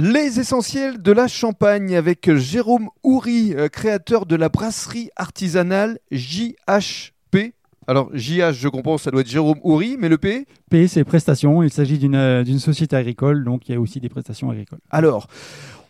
[0.00, 7.52] Les essentiels de la Champagne avec Jérôme Houry, euh, créateur de la brasserie artisanale JHP.
[7.88, 10.46] Alors JH, je comprends, ça doit être Jérôme Houry, mais le P?
[10.70, 11.64] P, c'est prestations.
[11.64, 14.78] Il s'agit d'une euh, d'une société agricole, donc il y a aussi des prestations agricoles.
[14.92, 15.26] Alors,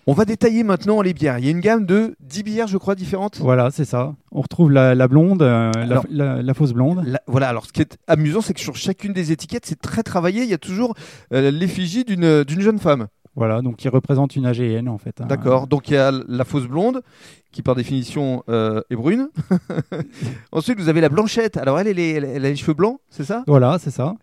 [0.06, 1.38] on va détailler maintenant les bières.
[1.38, 3.36] Il y a une gamme de 10 bières, je crois, différentes.
[3.40, 4.14] Voilà, c'est ça.
[4.32, 7.04] On retrouve la, la blonde, euh, la- Alors- la, la fausse blonde.
[7.27, 10.45] Voilà, alors ce qui est amusant, c'est que sur chacune des étiquettes, c'est très travaillé.
[10.45, 10.95] Il y a toujours
[11.34, 13.09] euh, l'effigie d'une jeune femme.
[13.39, 15.20] Voilà, donc qui représente une AGN en fait.
[15.20, 15.27] hein.
[15.27, 15.66] D'accord.
[15.66, 17.02] Donc il y a la fausse blonde,
[17.52, 19.29] qui par définition euh, est brune.
[20.52, 21.56] Ensuite, vous avez la blanchette.
[21.56, 23.45] Alors elle, elle, est- elle, elle a les cheveux blancs, c'est ça?
[23.46, 24.15] Voilà, c'est ça.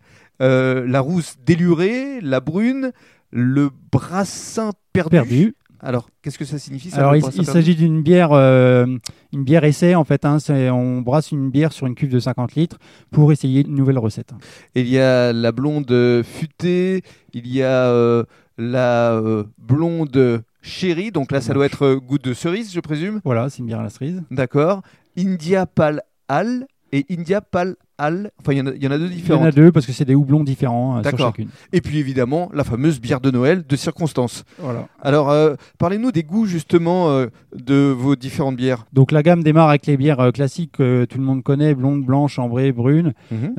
[0.42, 2.92] Euh, La rousse délurée, la brune,
[3.30, 5.10] le brassin perdu.
[5.10, 5.54] Perdu.
[5.80, 8.86] Alors, qu'est-ce que ça signifie ça, Alors, il, s'agit d'une bière, euh,
[9.32, 10.24] une bière essai en fait.
[10.24, 10.38] hein.
[10.72, 12.78] On brasse une bière sur une cuve de 50 litres
[13.10, 14.30] pour essayer une nouvelle recette.
[14.74, 17.02] Et Il y a la blonde futée,
[17.34, 18.24] il y a euh,
[18.58, 23.20] la euh, blonde chérie, donc là ça doit être euh, goût de cerise, je présume.
[23.24, 24.22] Voilà, c'est une bière à la cerise.
[24.30, 24.82] D'accord.
[25.18, 28.30] India Pale Ale et India Pale Ale.
[28.40, 29.46] Enfin, il y en a- il y, en a deux Il y en différentes.
[29.46, 31.48] a deux parce que c'est des houblons différents euh, sur chacune.
[31.72, 34.44] Et puis évidemment, la fameuse bière de Noël de circonstance.
[34.58, 34.86] Voilà.
[35.00, 38.86] Alors, euh, parlez-nous des goûts justement euh, de vos différentes bières.
[38.92, 42.04] Donc la gamme démarre avec les bières euh, classiques que tout le monde connaît, blonde,
[42.04, 43.12] blanche, ambrée, brune.
[43.30, 43.54] Mhm.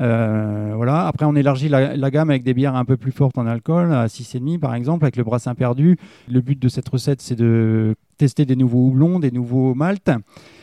[0.76, 1.06] Voilà.
[1.06, 3.92] Après, on élargit la, la gamme avec des bières un peu plus fortes en alcool,
[3.92, 5.96] à 6,5 par exemple, avec le brassin perdu.
[6.30, 10.10] Le but de cette recette, c'est de tester des nouveaux houblons, des nouveaux maltes.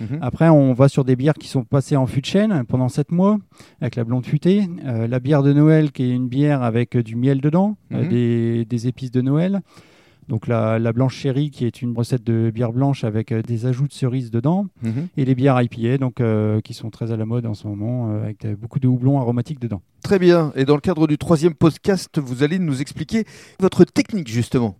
[0.02, 0.20] Mhm.
[0.22, 3.12] Après, on va sur des bières qui sont passées en fût de chêne pendant 7
[3.12, 3.38] mois,
[3.81, 4.67] avec la blonde futée.
[4.85, 8.09] Euh, la bière de Noël, qui est une bière avec du miel dedans, euh, Mhm.
[8.09, 9.61] des, des épices de Noël.
[10.27, 13.67] Donc la, la blanche chérie, qui est une recette de bière blanche avec euh, des
[13.67, 14.66] ajouts de cerises dedans.
[14.81, 15.07] Mhm.
[15.17, 18.09] Et les bières IPA, donc, euh, qui sont très à la mode en ce moment,
[18.09, 19.81] euh, avec beaucoup de houblons aromatiques dedans.
[20.03, 20.52] Très bien.
[20.55, 23.23] Et dans le cadre du troisième podcast, vous allez nous expliquer
[23.59, 24.77] votre technique justement.